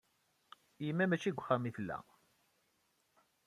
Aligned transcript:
Yemma 0.85 1.05
mačči 1.07 1.29
deg 1.31 1.39
uxxam 1.39 1.63
i 1.69 1.71
tella. 1.75 1.97